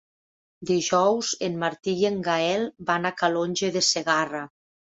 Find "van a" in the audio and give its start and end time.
2.89-3.15